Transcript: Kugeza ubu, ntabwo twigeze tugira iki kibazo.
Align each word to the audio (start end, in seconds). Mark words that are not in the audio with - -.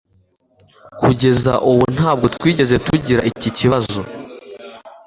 Kugeza 1.01 1.53
ubu, 1.69 1.83
ntabwo 1.95 2.25
twigeze 2.35 2.75
tugira 2.85 3.19
iki 3.31 3.49
kibazo. 3.57 4.01